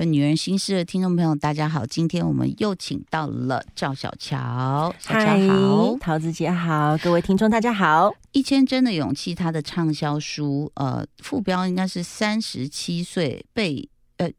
[0.00, 1.84] 各位女人心事的听众朋友，大家好！
[1.84, 8.10] 今天我们又请到了赵小乔，小乔好，桃子姐好，各位听众大家好。
[8.32, 14.30] 一千帧的勇气，他的畅销书，呃，副标应该是三十七岁备呃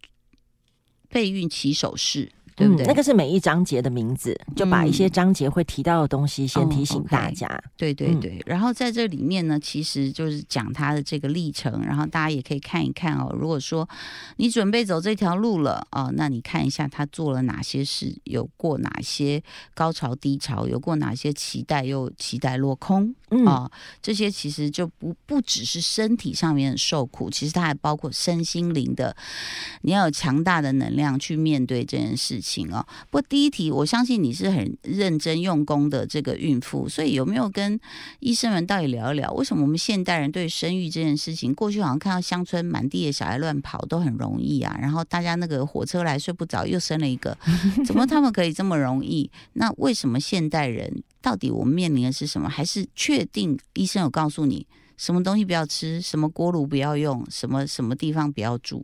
[1.10, 2.32] 备孕起手式。
[2.56, 2.86] 对不对？
[2.86, 7.48] 那个是每一章节的名字，就把一些章节会提到的东西先提醒大家。
[7.78, 13.34] 对对对，然后在这里面呢，其实就是讲他的这个历程，然后大家也可以看一看哦。
[13.40, 13.88] 如果说
[14.38, 19.42] 你准备走这条路了哦，那你看一下他做了哪些事，有过哪些
[19.74, 23.16] 高潮低潮，有过哪些期待又期待落空
[23.46, 23.72] 啊？
[24.02, 29.16] 这些其实就不不只是身体上面的受苦，其实它还包括身心灵的，
[29.84, 32.41] 你要有强大的能量去面对这件事。
[32.42, 37.80] 情哦，不过第一题，我相信你是很认真用功的这个孕妇，所以有没有跟
[38.20, 47.38] 医生们到底聊一聊，为什么我们现代人对生育这件事情，过去好像看到乡村满地的小孩乱跑都很容易啊，然后大家那个火车来睡不着又生了一个，
[47.86, 49.30] 怎么他们可以这么容易？
[49.54, 52.50] 那为什么现代人到底我们面临的是什么？
[52.50, 54.66] 还是确定医生有告诉你
[54.98, 58.84] 什么东西不要吃，什么锅炉不要用，什么什么地方不要住？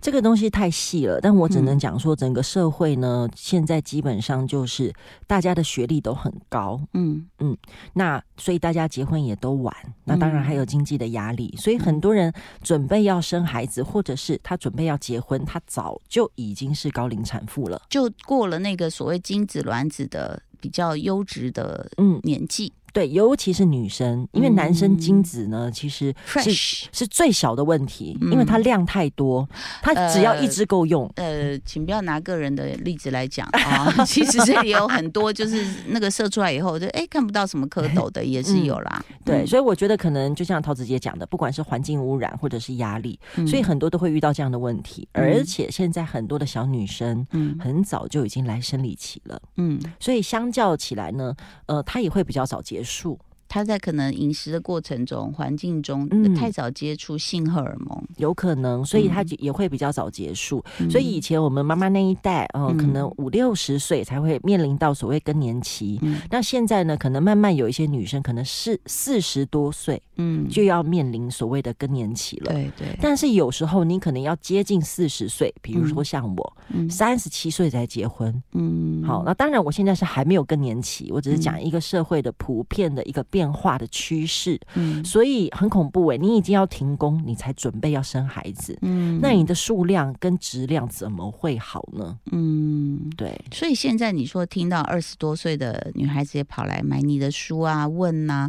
[0.00, 4.92] 这个东西太细了，但我只能讲说，整个社会呢，现在基本上就是
[5.26, 7.26] 大家的学历都很高，嗯。
[7.38, 7.56] 嗯，
[7.92, 12.32] 那所以大家结婚也都晚，那当然还有经济的压力，所以很多人
[12.62, 22.18] 准备要生孩子，或者是他准备要结婚，他早就已经是高龄产妇了，就过了那个所谓精子卵子的比较优质的嗯。
[22.22, 22.72] 年纪。
[22.96, 29.46] 对，尤其是女生，因为男生精子呢，其实是是最小的问题，因为它量太多，
[29.82, 31.06] 它只要一支够用。
[31.16, 39.04] 呃，请不要拿个人的例子来讲 啊，其实这里有很多，就是那个射出来以后，就哎看不到什么蝌蚪的也是有啦。
[39.26, 45.06] 对，所以我觉得可能就像桃子姐讲的，不管是环境污染或者是压力，所以很多都会遇到这样的问题。
[45.12, 51.34] 而且现在很多的小女生，嗯，很早就已经来生理期了，嗯，所以相较起来呢，
[51.66, 52.85] 呃，她也会比较早结束。
[52.86, 53.18] 数。
[53.48, 60.64] 他在可能饮食的过程中、环境中太早接触性荷尔蒙，有可能，所以他也会比较早结束。
[60.90, 66.00] 所以以前我们妈妈那一代，哦，可能五六十岁才会面临到所谓更年期。
[66.30, 72.52] 那现在呢，可能慢慢有一些女生，可能是四十多岁，嗯，就要面临所谓的更年期了。
[72.52, 72.98] 对对。
[73.00, 76.56] 但是有时候你可能要接近四十岁，比如说像我，
[76.90, 83.24] 三十七岁才结婚，嗯，好，那当然我现在是还没有更年期，我只是讲一个社会的普遍的一个。
[83.36, 86.16] 变化的趋势，嗯，所以很恐怖哎！
[86.16, 92.18] 你已经要停工，你才准备要生孩子，嗯，那你的数量跟质量怎么会好呢？
[92.32, 93.38] 嗯，对。
[93.52, 98.48] 所以现在你说听到二十多岁的女孩子也跑来买你的书啊，问呐，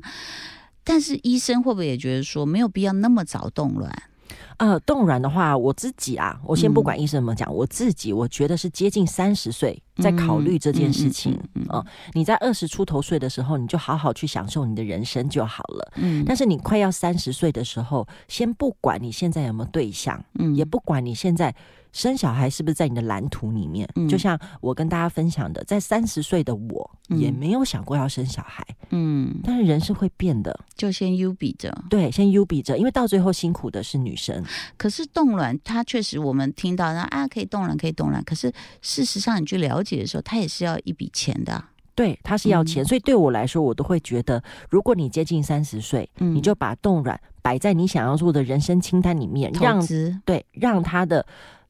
[0.86, 3.92] 但是医生会不会也觉得说没有必要那么早动卵？
[4.58, 11.40] 呃，冻卵的话，我自己啊，我先不管医生怎么讲，我自己我觉得是接近三十岁在考虑这件事情
[11.70, 11.86] 啊。
[12.14, 15.92] 你在二十出头岁的时候，你就好好去享受你的人生就好了。
[15.96, 21.54] 嗯，但是你快要三十岁的时候，先不管你现在有没有对象，嗯，也不管你现在。
[21.94, 23.88] 生小孩是不是在你的蓝图里面？
[24.10, 28.66] 就像我跟大家分享的，在三十岁的我也没有想过要生小孩。
[28.90, 34.44] 嗯，但是人是会变的，就先优比着，对，先优比着，因为到最后辛苦的是女生。
[34.78, 38.24] 可是冻卵，它确实我们听到那啊，可以冻卵，可以冻卵。
[38.24, 41.64] 可是事实上，你去了解的时候，它也是要一笔钱的。
[41.96, 49.84] 对，它是要钱，所以对我来说，我都会觉得，如果你接近三十岁，你就把冻卵摆在你想要做的人生清单里面，让
[50.24, 51.26] 对，让他的。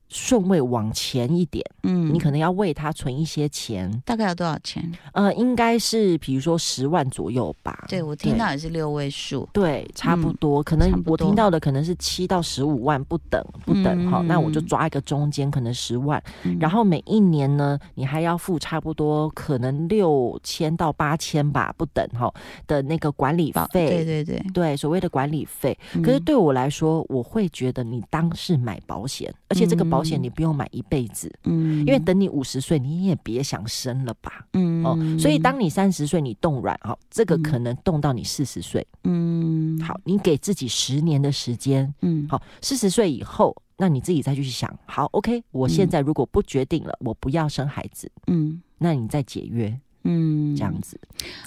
[0.10, 4.90] 顺位往前一点，嗯，你可能要为他存一些钱，大概要多少钱？
[5.12, 7.86] 呃，应该是比如说十万左右吧。
[7.90, 10.64] 对我听到也是六位数，对，差不多。
[10.64, 14.22] 可能我听到的可能是七到十五万不等，不等哈。
[14.22, 16.24] 那我就抓一个中间，可能十万。
[16.58, 22.34] 然后每一年呢，你还要付差不多可能六千到八千吧，不等哈
[22.66, 23.90] 的那个管理费。
[23.90, 25.78] 对对对对，所谓的管理费。
[26.02, 29.97] 可是对我来说，我会觉得你当是买保险，而且这个保。
[29.98, 34.84] 保险你不用买一辈子，嗯，因为等你五十岁，你也别想生了吧，嗯。
[34.84, 49.78] 哦，所以当你三十岁你冻卵，哦，这个可能冻到你四十岁，嗯，好，你给自己十年的时间，嗯，好，四十岁以后，那你自己再去想，好，OK，我现在如果不决定了，我不要生孩子，嗯，那你再解约。
[50.08, 51.00] 嗯，这样子。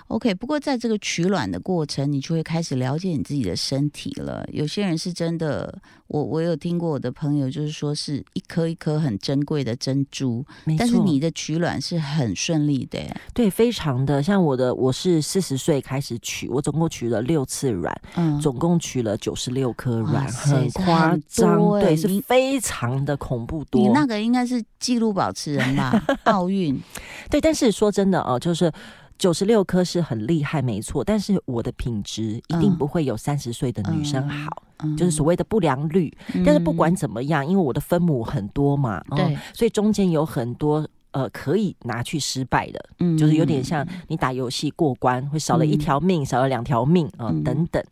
[0.09, 4.47] OK，不过在这个取卵的过程，你就会开始了解你自己的身体了。
[4.53, 10.45] 有些人是真的，我我有听过我的朋友，就是说是一颗一颗很珍贵的珍珠，
[10.79, 12.99] 但是你的取卵是很顺利的，
[13.33, 14.23] 对，非常的。
[14.23, 23.81] 像我的，我是四十岁开始取，我总共取了六次卵，嗯，总共取了九十六颗卵，很夸张，对，是非常的恐怖多。
[23.81, 25.91] 你那个应该是纪录保持人吧？
[26.25, 26.79] 奥运，
[27.31, 28.71] 对，但是说真的哦，就是。
[29.19, 34.63] 九十六颗是很厉害，没错，但是我的品质一定不会有三十岁的女生好，
[34.97, 36.11] 就是所谓的不良率。
[36.43, 47.85] 但是不管怎么样，因为我的分母很多嘛，对，所以中间有很多呃可以拿去失败的，嗯，就是有点像你打游戏过关会少了一条命，少了两条命啊等等，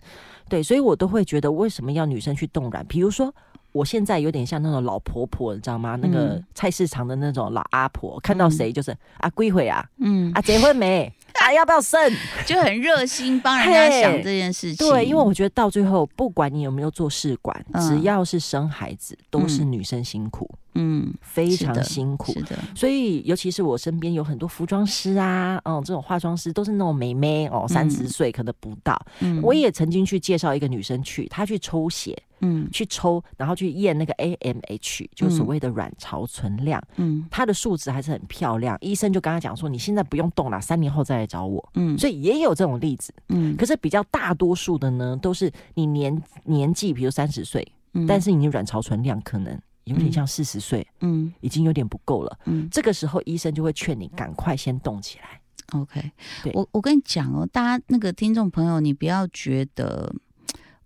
[0.48, 2.82] 对，所以我都会觉得为什么要女生去动软？
[2.86, 3.34] 比如说。
[3.72, 5.96] 我现在有点像那种老婆婆，你知道吗？
[5.96, 11.12] 那个菜市场的那种老阿婆，看到谁就是啊，归回啊，嗯，啊，结婚没？
[11.34, 12.12] 啊，要不要生？
[12.44, 14.88] 就很热心帮人家想这件事情。
[14.88, 20.50] 对，因为我觉得到最后，不管你有没有做试管，只要是生孩子，都是女生辛苦。
[20.74, 22.56] 嗯，非常辛苦，是的。
[22.74, 29.00] 所以，尤其是我身边有很多服装师啊，嗯，这种化妆师都是那种美眉哦，三十岁可能不到。
[29.20, 38.76] 嗯，我也曾经去介绍一个女生去，她去抽血，嗯，去抽，然后去验那个 AMH，就所谓的卵巢存量，嗯，它的数值还是很漂亮。
[38.80, 41.68] 医生就跟他讲说，你现在不用动了，三年后再来找我。
[41.74, 43.12] 嗯，所以也有这种例子。
[43.28, 47.66] 嗯，可是比较大多数的呢，都是你年年纪，比如三十岁，
[48.06, 49.58] 但是你卵巢存量可能。
[49.84, 55.40] 有点像四十岁，嗯，已经有点不够了，嗯，这个时候医生就会劝你赶快先动起来。
[55.72, 56.12] OK，
[56.52, 60.14] 我我跟你讲哦，大家那个听众朋友，你不要觉得，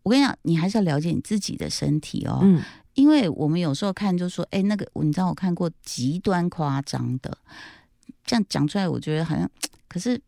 [0.03, 2.61] 我跟你讲，你还是要了解你自己的身体哦，嗯，
[2.95, 7.37] 因为我们有时候看就说，哎，那个你知道我看过极端夸张的，
[8.25, 9.49] 这样讲出来，我觉得好像，
[9.89, 10.21] 可是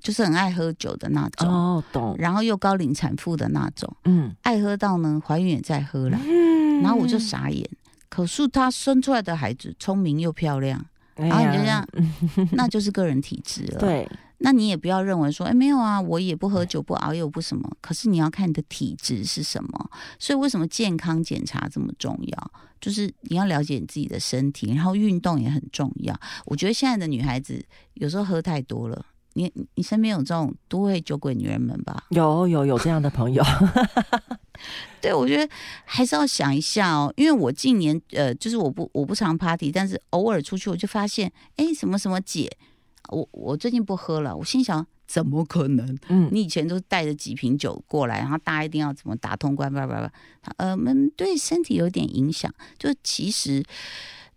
[0.00, 6.18] 就是很爱喝酒的那种，哦，懂，然后又高龄产妇的那种，嗯，爱喝到呢怀孕也在喝了。
[6.22, 7.66] 嗯然后我就傻眼，
[8.08, 11.86] 可是她生出来的孩子聪明又漂亮，然后你就这样，
[12.50, 13.78] 那就是个人体质了。
[13.78, 14.06] 对，
[14.38, 17.70] 那你也不要认为说，哎，没有啊，我也不喝酒，不熬夜，不什么。
[17.80, 19.90] 可是你要看你的体质是什么。
[20.18, 22.52] 所以为什么健康检查这么重要？
[22.80, 26.14] 就是你要了解你自己的身体，然后运动也很重要。
[26.44, 27.64] 我觉得现在的女孩子
[27.94, 29.06] 有时候喝太多了。
[29.36, 32.04] 你你身边有这种都会酒鬼女人们吧？
[32.10, 33.42] 有有有这样的朋友。
[35.02, 35.52] 对，我觉得
[35.84, 42.48] 还是要想一下哦，因为我近年呃，就是我不我不常 party，但是偶尔出去我就发现，哎，什么什么姐，
[43.08, 44.36] 我我最近不喝了。
[44.36, 45.98] 我心想，怎么可能？
[46.08, 49.72] 嗯，你以前都是带着几瓶酒过来，然后大家一定要怎么打通关？
[49.72, 50.12] 叭叭叭，
[50.56, 52.52] 呃，们对身体有点影响。
[52.78, 53.62] 就其实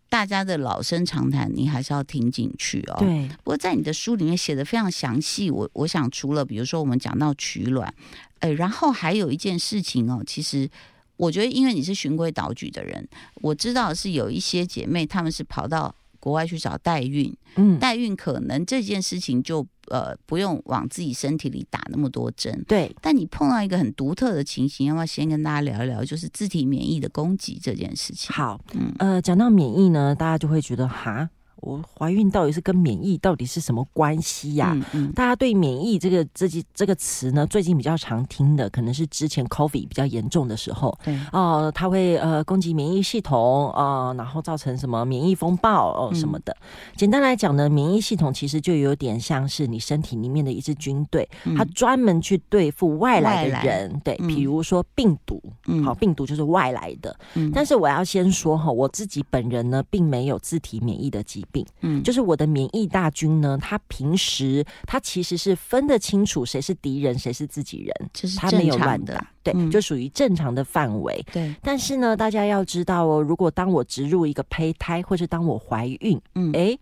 [0.09, 2.95] 大家的老生常谈，你还是要听进去哦。
[2.99, 3.27] 对。
[3.43, 7.93] 不过在你的书里面写的非常详细，我我想除了比如说我们讲到取卵。
[8.39, 10.69] 哎，然后还有一件事情哦，其实
[11.15, 15.95] 我觉得，因为你是循规蹈矩的人，我知道是有一些姐妹她们是跑到
[16.27, 22.93] 国外去找代孕，嗯，代孕可能这件事情就呃不用往自己身体里打那么多针，对。
[23.01, 28.35] 但你碰到一个很独特的情形，要不要先跟大家聊一聊，就是自体免疫的攻击这件事情？
[28.35, 31.29] 好，嗯，呃，讲到免疫呢，大家就会觉得哈。
[31.61, 34.77] 我怀孕到底是跟免疫到底是什么关系呀？
[35.15, 46.55] 大家对免疫这个这句这个词呢，最近比较常听的，可能是之前 COVID 比较严重的时候，对哦，它会呃攻击免疫系统啊，然后造成什么免疫风暴哦什么的。
[46.95, 51.27] 简单来讲呢，免疫系统其实就有点像是你身体里面的一支军队，
[51.57, 55.41] 它专门去对付外来的人，对，比如说病毒，
[55.83, 57.17] 好，病毒就是外来的。
[57.53, 61.45] 但是我要先说哈，我自己本人呢，并没有自体免疫的疾。
[61.51, 71.23] 病，嗯，就是我的免疫大军呢，他平时他其实是分得清楚谁是敌人，谁是自己人，这是他没有乱打，对，就属于正常的范围。
[71.31, 76.77] 对，但是呢，大家要知道哦，如果当我植入一个胚胎，或是当我怀孕，嗯，哎。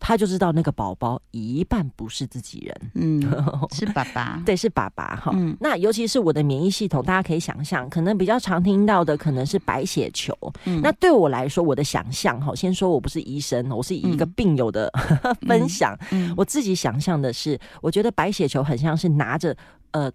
[0.00, 3.20] 他就知道那个宝宝一半不是自己人，嗯，
[3.70, 5.30] 是爸爸，对，是爸爸哈。
[5.60, 10.34] 那尤其是我的免疫系统，大家可以想象，可能比较常听到的可能是白血球。
[10.82, 14.90] 那对我来说，我的想象哈，先说我不是医生，我是以一个病友的
[15.46, 15.96] 分享，
[16.36, 19.54] 我自己想象的是，我觉得白血球很像是拿着
[19.92, 20.10] 呃。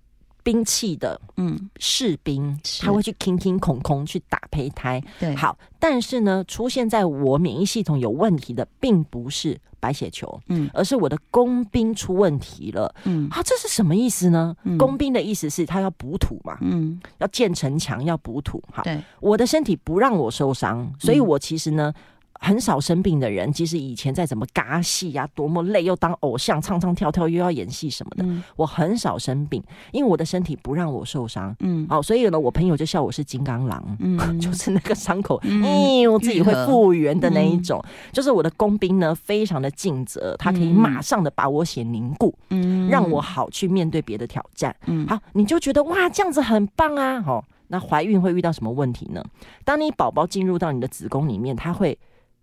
[0.46, 14.56] 兵器的，嗯，士兵他会去空空空空去打胚胎，对，好，但是呢，出现在我免疫系统有问题的，并不是白血球，嗯，而是我的工兵出问题了，嗯，啊，这是什么意思呢？
[14.80, 21.94] 工兵的意思是他要补土嘛，嗯，要建城墙，要补土，哈，对，我的身体不让我受伤，所以我其实呢。
[22.39, 31.56] 很少生病的人，即使以前再怎么嘎戏呀，多么累，又当偶像唱唱跳跳，又要演戏什么的，嗯我很少生病，因为我的身体不让我受伤。
[31.60, 37.84] 嗯哦，所以呢，我朋友就笑我是金刚狼，嗯 就是那个伤口，嗯嗯，我自己会复原的那一种。
[38.12, 44.75] 就是我的工兵呢，非常的尽责，他可以嗯马上的把我血凝固，嗯让我好去面对别的挑战。
[44.86, 47.22] 嗯好，你就觉得哇，这样子很棒啊！
[47.22, 49.24] 好、那怀孕会遇到什么问题呢？
[49.63, 51.98] 当你宝宝进入到你的子宫里面，他会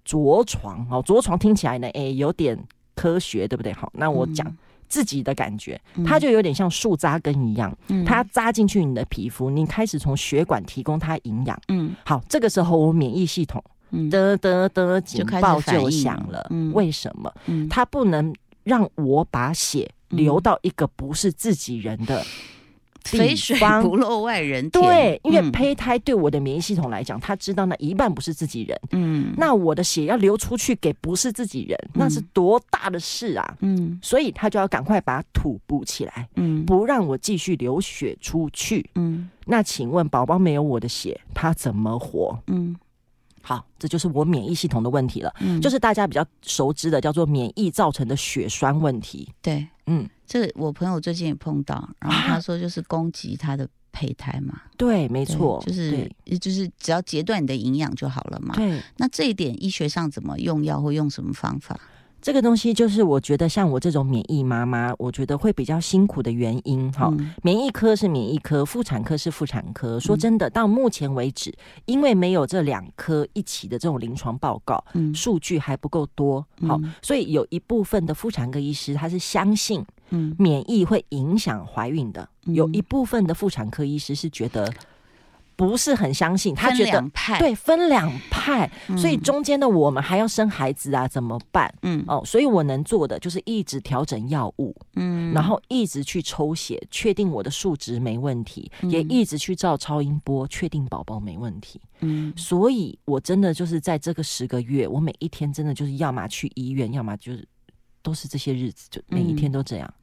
[0.05, 0.87] 着床。
[0.91, 2.59] 哦，着床听起来呢，诶，有点
[2.95, 3.73] 科学，对不对？
[3.73, 4.57] 好，那我讲嗯
[4.89, 11.59] 自己的感觉，它就有点像树扎根一样，嗯它扎进去你的皮肤，你开始从血管提供它营养。
[11.69, 16.47] 嗯好，这个时候我免疫系统嗯得得得警报就响了。
[16.51, 17.33] 嗯为什么？
[17.47, 22.23] 嗯它不能让我把血流到一个不是自己人的
[23.05, 24.83] 肥水不落外人田。
[24.83, 25.53] 对，因为嗯。
[25.53, 29.35] 胚胎对我的免疫系统来讲，他知道那一半不是自己人，嗯。
[29.37, 33.57] 那我的血要流出去给不是自己人，那是多大的事啊！
[33.61, 33.99] 嗯。
[34.03, 36.65] 所以他就要赶快把土补起来，嗯。
[36.65, 38.89] 不让我继续流血出去。
[38.95, 39.29] 嗯。
[39.45, 42.39] 那请问，宝宝没有我的血，他怎么活？
[42.47, 42.75] 嗯
[43.43, 49.29] 好，这就是我免疫系统的问题了，嗯，就是大家比较熟知的叫做免疫造成的血栓问题。
[49.43, 49.67] 对。
[49.87, 56.09] 嗯，这个我朋友最近也碰到，然后啊他说就是攻击他的胚胎嘛，对，没对错，就是
[56.41, 58.55] 就是只要截断你的营养就好了嘛。
[58.55, 58.81] 对。
[58.97, 61.79] 那这一点医学上怎么用药或用什么方法？
[62.23, 67.09] 这个东西就是我觉得像我这种免疫妈妈，我觉得会比较辛苦的原因哈。
[67.19, 69.99] 嗯免疫科是免疫科，妇产科是妇产科。
[69.99, 71.53] 说真的，到目前为止，
[71.85, 84.73] 因为没有这两科一起的这种临床报告，嗯数据还不够多，好，嗯所以有一部分的妇产科医师他是相信嗯免疫会影响怀孕的，嗯有一部分的妇产科医师是觉得
[85.69, 87.03] 不是很相信，他觉得
[87.39, 88.99] 对分两派，嗯。
[88.99, 91.73] 所以中间的我们还要生孩子啊，怎么办？
[91.83, 92.05] 嗯。
[92.09, 95.33] 哦，所以我能做的就是一直调整药物，嗯。
[95.33, 98.91] 然后一直去抽血，确定我的数值没问题，嗯。
[98.91, 101.81] 也一直去照超音波，确定宝宝没问题。
[102.01, 102.33] 嗯。
[102.37, 107.47] 所以，我真的就是在这个十个月，我每一天真的就是要么去医院，要么就是
[108.03, 109.95] 都是这些日子，就每一天都这样，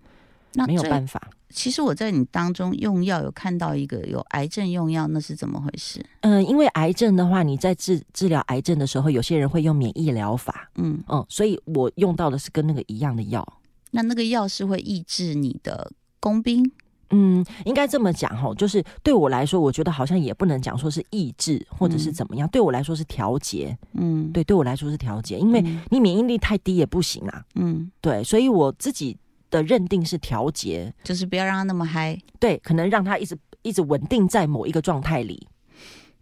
[0.53, 1.21] 那没有办法。
[1.51, 6.05] 其实我在你当中用药有看到一个有癌症用药，那是怎么回事？
[6.21, 13.45] 嗯、因为癌症的话，你在治治疗癌症的时候，有些人会用免疫疗法，嗯，嗯，所以我用到的是跟那个一样的药。
[13.91, 16.71] 那那个药是会抑制你的工兵，
[17.09, 23.75] 嗯，应该这么讲哈，就是对我来说，我觉得好像也不能讲说是抑制或者是怎么样，对我来说是调节。
[23.93, 27.43] 嗯，对，对我来说是调节，因为嗯你免疫力太低也不行啊。
[27.55, 29.17] 嗯，对，所以我自己
[29.49, 35.47] 的认定是调节，就是不要让他那么嗨，对，可能让他一直一直稳定在某一个状态里。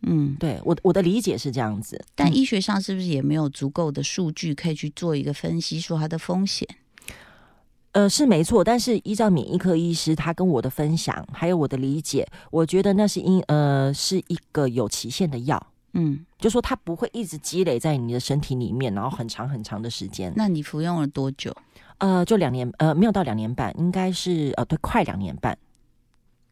[0.02, 0.36] 嗯。
[0.40, 6.68] 对我我的理解是这样子，嗯但医学上是不是也没有足够的数据可以去做一个分析，说它的风险？
[7.94, 15.68] 呃是没错，但是依照免疫科医师他跟我的分享，还有我的理解，我觉得那是因呃是一个有期限的药。
[15.94, 20.32] 嗯，就说它不会一直积累在你的身体里面，然后很长很长的时间。
[20.36, 21.56] 那你服用了多久？
[22.00, 25.58] 呃，就两年，呃，没有到两年半，应该是呃，对，快两年半。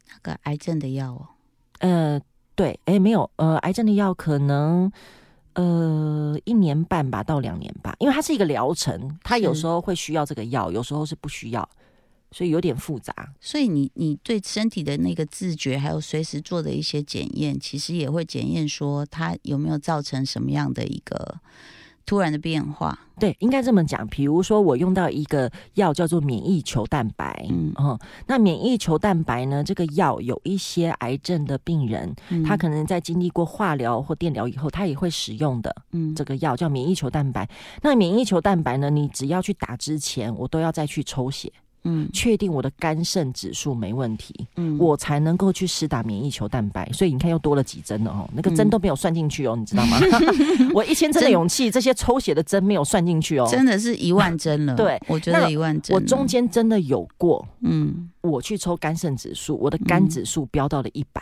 [0.07, 1.27] 那个癌症的药哦，
[1.79, 2.19] 呃，
[2.55, 4.91] 对，哎，没有，呃，癌症的药可能
[5.53, 11.69] 呃一年半吧，到两年吧，因为它是一个疗程，它有时候会需要这个药，有时候是不需要，
[12.35, 13.13] 所以有点复杂。
[13.39, 21.39] 所以你你对身体的那个自觉，还有随时做的一些检验，其实也会检验说它有没有造成什么样的一个
[22.05, 22.99] 突然的变化。
[23.17, 24.05] 对，应该这么讲。
[24.09, 37.49] 比如说，我用到一个药叫做免疫球蛋白，嗯嗯，那免疫球蛋白呢，这个药有一些癌症的病人，嗯他可能在经历过化疗或电疗以后，他也会使用的嗯这个药叫免疫球蛋白。
[37.81, 41.49] 那免疫球蛋白呢，你只要去打之前，我都要再去抽血，
[41.85, 46.89] 嗯确定我的肝肾指数没问题，嗯我才能够去施打免疫球蛋白。
[46.91, 49.97] 所以你看，又多了几针了哦，那个针嗯都没有算进去哦，你知道吗？
[50.73, 53.47] 我一千针的勇气，这些抽血的针没有算进去哦。
[53.49, 54.75] 真的是一万针了。
[54.77, 55.95] 对，我觉得一万针。
[55.95, 61.21] 我中间真的有过，嗯我去抽肝肾指数，我的肝嗯指数飙到了一百、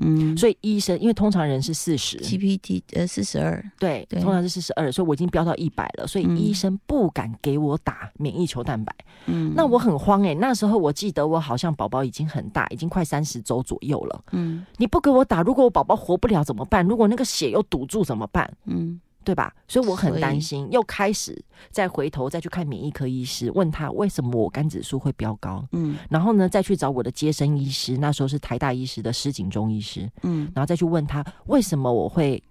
[0.00, 8.94] 嗯，所以医生因为通常人是四十，GPT 呃四十二，对，通常是四十二，所以我已经飙到一百了，所以嗯医生不敢给我打免疫球蛋白。
[9.26, 14.24] 嗯，那我很慌诶、那时候我记得我好像宝宝已经很大，已经快三十周左右了。
[14.32, 16.84] 嗯你不给我打，如果我宝宝活不了怎么办？
[16.84, 18.52] 如果那个血又堵住怎么办？
[18.66, 19.54] 嗯对吧？
[19.66, 32.42] 所以我很担心，又开始再回头再去看免疫科医师，问他为什么我肝指数会飙高，嗯然后呢再去找我的接生医师，那时候是台大医师的施景中医师，嗯然后再去问他为什么我会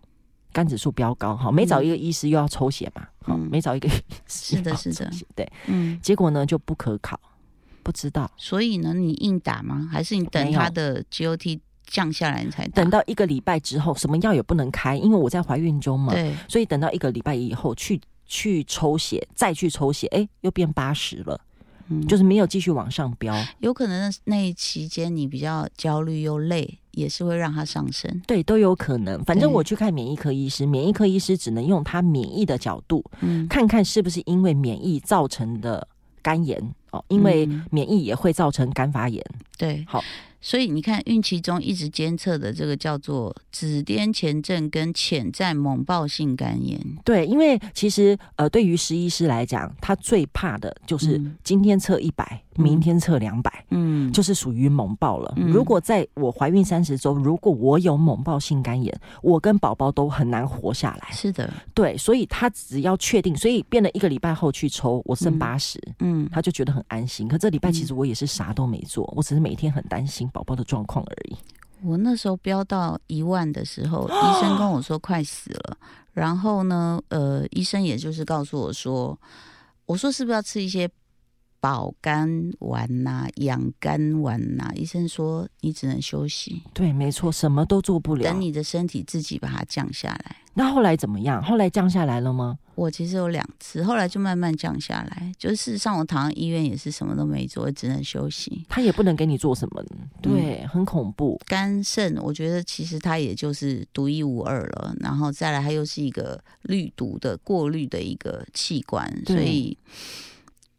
[0.52, 3.92] 肝指数飙高，哈，每找一个医师又要抽血嘛，好，嗯每找一个医
[4.28, 7.20] 师 是的是的对，嗯，结果呢就不可考，
[7.82, 9.88] 不知道，所以呢，你硬打吗？
[9.92, 12.68] 还是你等他的 GOT 降下来你才？
[12.70, 21.40] 等到一个礼拜之后，什么药也不能开，因为我在怀孕中嘛，对，所以等到一个礼拜以后去去抽血，再去抽血，哎，又变八十了，
[21.90, 23.36] 嗯就是没有继续往上飙。
[23.60, 28.22] 有可能那那一期间你比较焦虑又累，也是会让它上升。
[28.26, 29.24] 对，都有可能。
[29.26, 35.86] 反正我去看免疫科医师，免疫科医师只能用他免疫的角度嗯，看看是不是因为免疫造成的
[36.22, 36.58] 肝炎
[36.92, 39.24] 哦，因为嗯免疫也会造成肝发炎。
[39.58, 40.04] 对，好。
[40.44, 51.38] 所以你看，孕期中一直监测的这个叫做紫癜前症跟潜在猛暴性肝炎，对，因为其实呃，对于实医师来讲，他最怕的就是嗯。
[51.44, 52.64] 今天测一百、嗯。
[52.64, 55.34] 明天测两百、嗯，就是属于猛暴了。
[55.38, 55.50] 嗯。
[55.50, 61.08] 如果在我怀孕三十周，如果我有猛暴性肝炎，我跟宝宝都很难活下来。
[61.12, 65.40] 是的，对，所以他只要确定，所以变了一个礼拜后去抽，我剩嗯。
[65.40, 67.30] 八十、嗯，他就觉得很安心。
[67.30, 67.88] 可这礼拜其嗯。
[67.88, 71.38] 实我也是啥都没做，我只是每天很担心宝宝的状况而已。
[71.82, 75.78] 我那时候飙到一万的时候， 医生跟我说快死了，
[76.14, 79.18] 然后呢，呃，医生也就是告诉我说，
[79.86, 80.90] 我说是不是要吃一些
[81.64, 88.42] 保肝丸呐、养肝丸呐、医生说你只能休息，对，没错，什么都做不了等。
[88.42, 90.36] 你的身体自己把它降下来。
[90.56, 91.42] 那后来怎么样？
[91.42, 92.60] 后来降下来了吗？
[92.76, 95.32] 我其实有两次，后来就慢慢降下来。
[95.38, 98.66] 就是事实上，我躺在医院也是什么都没做，只能休息。
[98.68, 99.82] 他也不能给你做什么，
[100.22, 101.40] 对，很恐怖。
[101.46, 104.94] 肝肾，我觉得其实它也就是独一无二了。
[105.00, 109.78] 然后再来，它又是一个滤毒的过滤的一个器官，所以，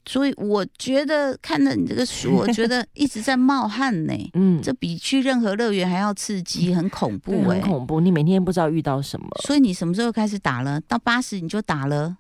[0.07, 4.13] 所以我觉得看了你这个书，我觉得一直在冒汗呢。
[4.35, 8.01] 嗯，这比去任何乐园还要刺激，很恐怖很恐怖。
[8.01, 10.81] 你每天不知道遇到什么，所以你什么时候开始打了？
[10.83, 12.17] 到八十你就打了？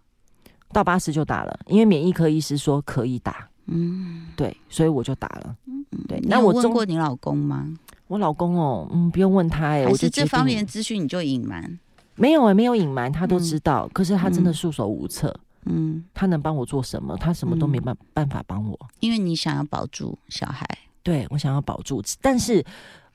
[0.72, 5.54] 到八十就打了，因为免疫科医师说可以打，嗯，对，所以我就打了。
[5.66, 7.72] 嗯对那我问过你老公吗？
[8.08, 11.78] 我老公哦，嗯，不用问他哎、还我就是这方面的资讯你就隐瞒？
[12.16, 13.88] 没有哎、没有隐瞒，他都知道。
[13.92, 15.34] 可是他真的嗯束手无策，
[15.66, 17.16] 嗯，他能帮我做什么？
[17.16, 18.78] 他什么都没办办法帮我。
[19.00, 20.66] 因为你想要保住小孩。
[21.02, 22.64] 对我想要保住，但是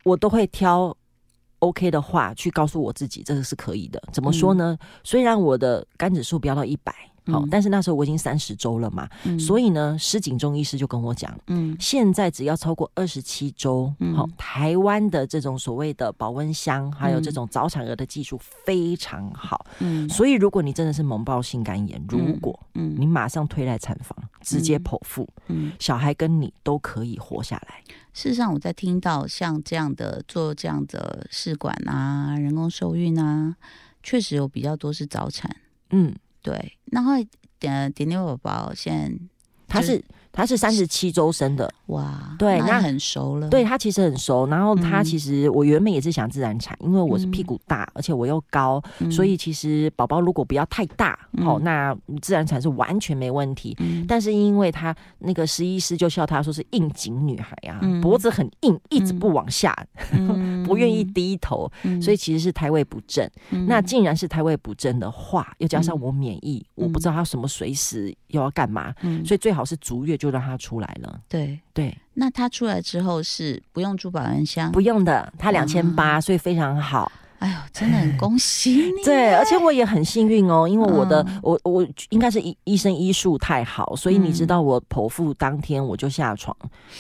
[0.03, 0.95] 我都会挑
[1.57, 3.99] OK 的话去告诉我自己，这个是可以的。
[4.13, 4.77] 怎么说呢？
[5.03, 6.93] 虽然我的肝指数飙到一百，
[7.31, 7.47] 好、嗯。
[7.49, 9.39] 但是那时候我已经三十周了嘛，嗯。
[9.39, 11.75] 所以呢，施景中医师就跟我讲，嗯。
[11.79, 14.15] 现在只要超过二十七周，嗯。
[14.15, 20.07] 好、台湾的这种所谓的保温箱，还有这嗯种早产儿的技术非常好，嗯。
[20.09, 22.95] 所以如果你真的是猛爆性肝炎，如果嗯。
[22.97, 27.83] 你马上推来产房，直接嗯剖腹，嗯，小孩跟你都可以活下来。
[28.13, 33.55] 事实上，我在听到像这样的做这样的试管啊、人工受孕啊，
[34.03, 35.55] 确实有比较多是早产。
[35.91, 37.13] 嗯，对，然后
[37.59, 39.19] 点点点宝宝现在
[39.67, 43.49] 他是他是三十七周生的，哇，对那那很熟了。
[43.49, 44.45] 对他其实很熟。
[44.47, 45.03] 然后他嗯。
[45.03, 51.43] 其实我原本也是想自然产，因为我是屁股大，而且我又高，嗯，所以其实宝宝如果不要太大，嗯。
[51.43, 53.75] 好、那自然产是完全没问题。
[53.79, 57.99] 嗯，但是因为他那个实医师就笑他说是应景女孩啊，嗯。
[57.99, 59.75] 脖子很硬，一直不往下，
[60.11, 60.63] 嗯。
[60.63, 61.99] 不愿意，低头，嗯。
[62.01, 63.27] 所以其实是胎位不正。
[63.49, 63.65] 嗯。
[63.67, 69.25] 那既然是胎位不正的话，又加上我免疫，嗯我不知道他什么随时又要干嘛，嗯。
[69.25, 71.19] 所以最好是足月就让他出来了。
[71.27, 77.11] 对，对，那他出来之后是不用住保安箱，不用的，他两千啊八，所以非常好。
[77.39, 79.03] 哎呦，真的很 恭喜你。
[79.03, 86.55] 对，而且我也很幸运哦，因为我的、嗯我我应该是医医生医术太好，所以你知嗯道我剖腹当天我就下床，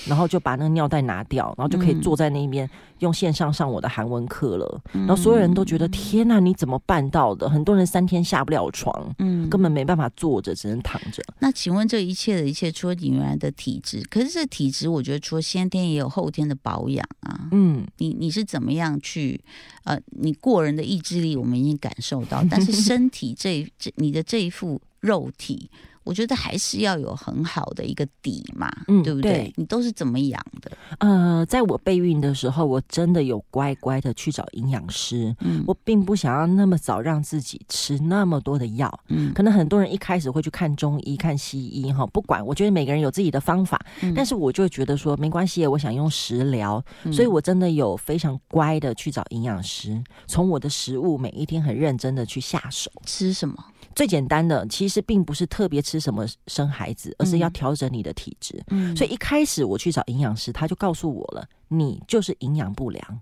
[0.07, 4.81] 然后就把那个尿袋拿掉，然后就可以嗯坐在那边用线上上我的韩文课了。
[4.93, 7.49] 然然后所有人都觉得天呐，你怎么办到的？
[7.49, 11.21] 很多人三天下不了床，嗯根本没办法坐着，只能躺着。
[11.39, 17.49] 那请问这一切的一切，除了你原来的体质，可是这体质，我觉得除了先天也有后天的保养啊。
[17.51, 19.41] 嗯，你你是怎么样去
[19.83, 25.67] 呃，你你过人的意志力我们已经感受到，但是身体这这你的这一副肉体，
[26.03, 29.31] 我觉得还是要有很好的一个底嘛，嗯对不对？
[29.31, 30.71] 对你都是怎么养的？
[30.99, 35.35] 呃，在我备孕的时候，我真的有乖乖的去找营养师。
[35.41, 52.89] 嗯我并不想要那么早让自己吃那么多的药，嗯可能很多人一开始会去看中医、看西医，哈，不管，我觉得每个人有自己的方法，嗯但是我就觉得说没关系，我想用食疗，嗯所以我真的有非常乖的去找营养师，从我的食物每一天很认真的去下手。
[53.05, 53.55] 吃什么？
[53.95, 58.63] 最简单的其实并不是特别吃什么生孩子，而是要嗯调整你的体质。
[58.69, 63.21] 嗯所以一开始我去找营养师，他就告诉我了，你就是营养不良。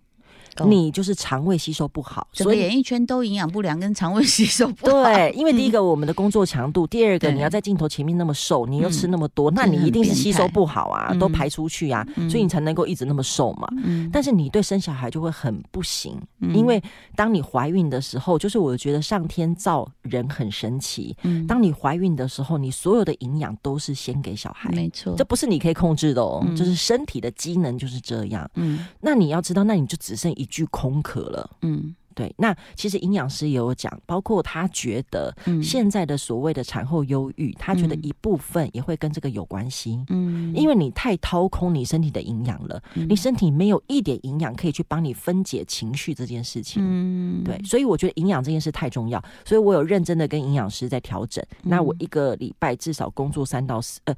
[0.66, 5.04] 你就是肠胃吸收不好，所以演艺圈都营养不良跟肠胃吸收不好。
[5.04, 13.68] 对，因为第一个我们的工作强度，第二个你要在镜头前面那么瘦，你又吃那么多，那你一定是吸收不好啊，都排出去啊，所以你才能够一直那么瘦嘛。
[14.12, 16.82] 但是你对生小孩就会很不行，因为
[17.16, 21.16] 当你怀孕的时候，就是我觉得上天造人很神奇。
[21.48, 28.50] 当你怀孕的时候，你所有的营养都是先给小孩，没错，这不是你可以控制的哦，就是身体的机能就是这样。
[28.56, 31.50] 嗯，那你要知道，那你就只剩一句空壳了。
[31.62, 31.96] 嗯。
[32.18, 35.32] 对，那其实营养师也有讲，包括他觉得
[35.62, 40.04] 现在的所谓的产后忧郁，他觉得一部分也会跟这个有关系。
[40.10, 46.82] 嗯，因为你太掏空你身体的营养了，你身体没有一点营养可以去帮你分解情绪这件事情。
[46.84, 51.46] 嗯，对，所以我觉得营养这件事太重要，所以我有认真的跟营养师在调整。
[51.62, 54.16] 那我一个礼拜至少工作三到四呃。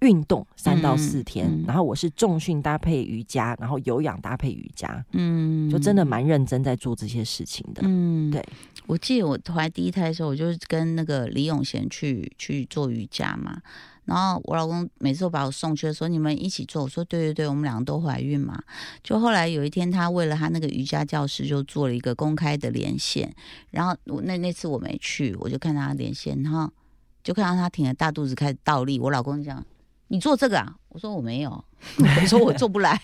[0.00, 7.80] 运动三到四天，然后我是重训搭配瑜伽，然后有氧搭配瑜伽，嗯，就真的蛮认真在做这些事情的。
[7.84, 8.44] 嗯，对，
[8.86, 13.62] 我记得我怀第一胎的时候，我就是跟那个李永贤去去做瑜伽嘛，
[14.04, 18.62] 然后我老公每次都把我送去的时候，你们一起做，我说对对对，我们两个都怀孕嘛。
[19.02, 23.34] 就后来有一天，他为了他那个瑜伽教室，就做了一个公开的连线，
[23.70, 26.70] 然后我那那次我没去，我就看他连线，然后
[27.24, 29.64] 就看到他挺着大肚子开始倒立，我老公讲。
[30.08, 30.74] 你做这个啊？
[30.88, 31.50] 我说我没有，
[31.98, 32.98] 我说我做不来。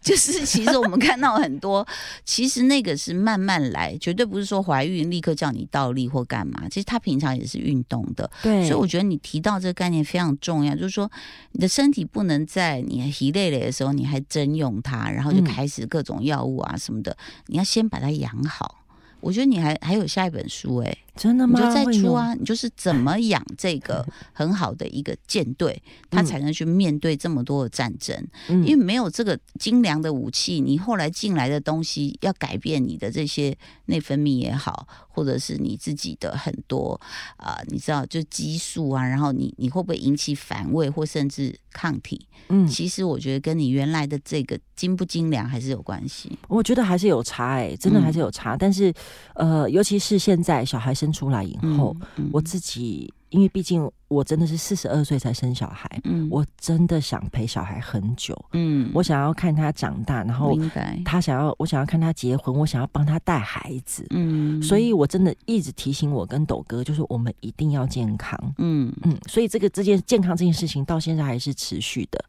[0.00, 1.86] 就是其实我们看到很多，
[2.24, 6.66] 其实那个是慢慢来，绝对不是说怀孕立刻叫你倒立或干嘛。
[6.70, 8.66] 其实他平常也是运动的，对。
[8.66, 11.10] 所以我觉得你提到这个概念非常重要，就是说
[11.52, 17.14] 你的身体不能在你疲累了的时候你还征用它，然后就开始各种药物啊什么的。
[17.48, 18.76] 你要先把它养好。
[19.20, 21.60] 我觉得你还还有下一本书哎，真的吗？
[21.60, 22.32] 你就再出啊！
[22.32, 24.02] 你就是怎么养这个
[24.32, 28.16] 很好的一个舰队，他才能去面对这么多的战争。
[28.48, 33.54] 因为没有这个精良的武器，你后来进来的东西要改变你的这些
[33.84, 36.98] 内分泌也好，或者是你自己的很多
[37.36, 42.26] 啊，你知道就激素啊，然后你你会不会引起反胃或甚至抗体？
[42.48, 46.32] 嗯，其实我觉得跟你原来的这个精不精良还是有关系。
[46.48, 48.90] 我觉得还是有差哎，真的还是有差，但是。
[49.34, 51.96] 呃，尤其是现在小孩生出来以后，
[52.32, 60.58] 我自己因为毕竟我真的是四十二岁才生小孩，嗯，我真的想陪小孩很久，嗯，我想要看他长大，然后
[61.04, 68.92] 他想要我想要看他结婚，我想要帮他带孩子，嗯，所以我真的一直提醒我跟斗哥，就是我们一定要健康，嗯。
[69.02, 72.24] 嗯，所以这个这件健康这件事情到现在还是持续的，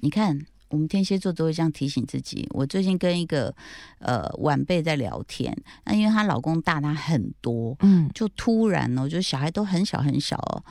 [0.00, 0.38] 你看。
[0.72, 2.48] 我们天蝎座都会这样提醒自己。
[2.50, 3.54] 我最近跟一个
[3.98, 5.54] 呃晚辈在聊天，
[5.84, 10.64] 那因为她老公大她很多，嗯，就突然哦，就小孩都很小很小哦，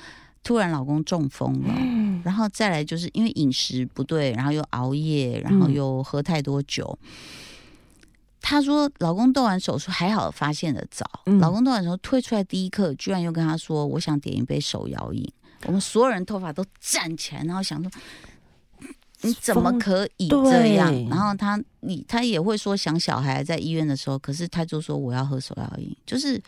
[0.43, 6.97] 突然老公中风了，嗯然后再来就是因为饮食不对，然后又熬夜，然后又喝太多酒。
[8.41, 11.05] 她说老公动完手术还好发现的早，
[11.39, 15.31] 老公动完手术推出来第一刻，居然又跟她说：“我想点一杯手摇饮。”
[15.67, 17.91] 我们所有人头发都站起来，然后想说。
[19.23, 20.91] 你怎么可以这样？
[21.09, 26.41] 然后他，你他也会说想小孩在医院的时候，可是他就说我要喝手摇饮，就是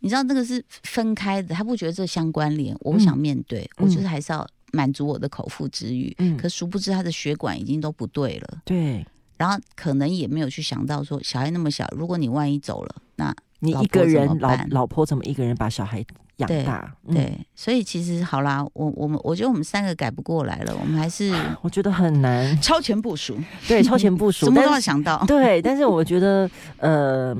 [0.00, 2.76] 你知道那个是分开的，他不觉得这相关联。
[2.80, 6.14] 我不想面对，我就是还是要满足我的口腹之欲。
[6.18, 8.58] 嗯，可殊不知他的血管已经都不对了。
[8.64, 16.04] 对，然后可能也没有去想到说小孩那么小，如果你万一走了，那你一个人老老婆怎么一个人把小孩？
[16.36, 27.34] 养大，对，所以其实好啦，我我们我觉得我们三个改不过来了，我们还是我觉得很难超前部署，对，超前部 署，什么都要想到，对，但是我觉得呃，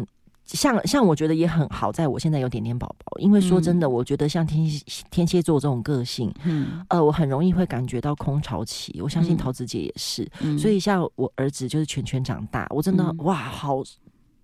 [0.46, 4.66] 像像我觉得也很好，在我现在有点点宝宝，因为说真的，我觉得像天
[5.10, 10.26] 天蝎座这种个性，嗯，呃，我很容易会感觉到空巢期，我相信桃子姐也是，
[10.58, 13.82] 所以像我儿子就是全全长大，我真的哇，好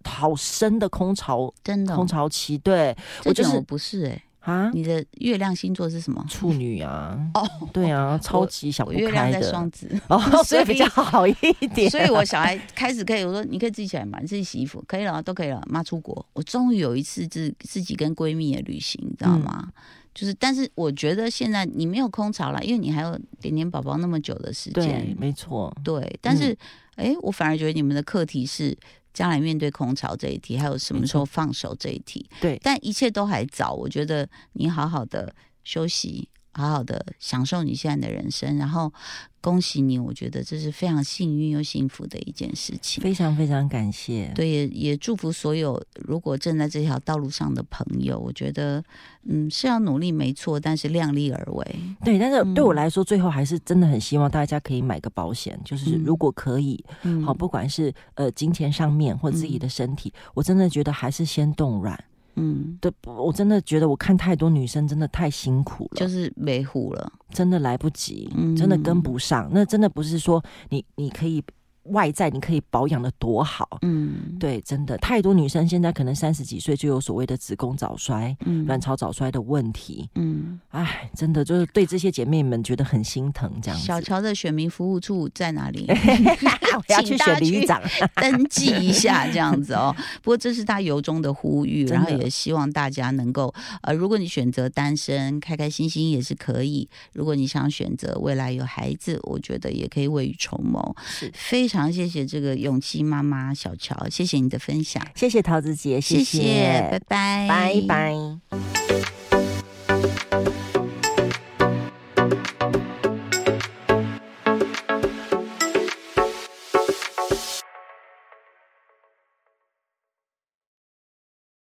[0.04, 4.22] 好深的空巢，真的空巢期，对我就是不是哎。
[4.42, 6.24] 啊，你的月亮星座是什么？
[6.28, 7.16] 处女啊！
[7.34, 9.40] 哦，对啊，超级想不开的。
[9.50, 11.32] 双子 哦， 所以比较好一
[11.74, 11.88] 点。
[11.88, 15.62] 所以我小孩开始可以，我说你可以自己起来嘛，你自己洗衣服可以了，都可以了。
[15.68, 19.68] 妈出国，我终于有一次自自己跟闺蜜的旅行，你知道吗？
[20.12, 24.84] 就是，但是我觉得现在你没有空巢了，因为你还有点点宝宝那么久的时间。
[24.84, 25.72] 对，没错。
[25.84, 26.56] 对，但是
[26.96, 28.76] 哎，我反而觉得你们的课题是。
[29.12, 32.28] 将来面对空巢这一题，还有什么时候放手这一题？
[32.40, 33.72] 对，但一切都还早。
[33.72, 38.92] 我觉得你好好的休息好好的享受你现在的人生，然后
[39.40, 43.02] 恭喜你，我觉得这是非常幸运又幸福的一件事情。
[43.02, 44.30] 非常非常感谢。
[44.34, 48.84] 对，也也祝福所有如果正在这条道路上的朋友，我觉得
[49.24, 51.76] 嗯是要努力没错，但是量力而为。
[52.04, 56.84] 对，但是对我来说，最后还是真的很希望大家可以买个保险，就是如果可以，
[57.24, 61.98] 好，不管是呃金钱上面或自己的身体，我真的觉得还是先动软。
[62.36, 69.50] 嗯，对，我真的觉得我看太多女生真的太辛苦了，就是维护了，真的来不及，真的跟不上。
[69.52, 71.42] 那真的不是说你你可以。
[71.84, 83.76] 外在你可以保养的多好，嗯，对，真的太多女生现在可能三十几岁就有所谓的子宫早衰、卵巢早衰的问题，嗯，哎，真的就是对这些姐妹们觉得很心疼，这样。
[83.80, 85.84] 小乔的选民服务处在哪里？
[85.90, 87.82] 我要去选旅长。
[88.14, 89.94] 登记一下，这样子哦。
[90.22, 101.28] 不过这是他由衷的呼吁，然后也希望大家能够，呃，如果你选择单身，开开心心也是可以；如果你想选择未来有孩子，我觉得也可以未雨绸缪，是。
[101.34, 101.71] 非。
[101.72, 109.31] 常谢谢这个勇气妈妈小乔，谢谢你的分享，谢谢桃子姐，谢谢，拜拜，拜拜。